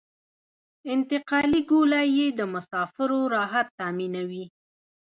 [0.93, 4.45] انتقالي ګولایي د مسافرو راحت تامینوي